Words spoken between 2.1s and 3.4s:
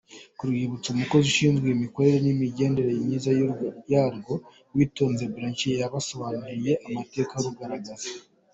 n’imigendekere myiza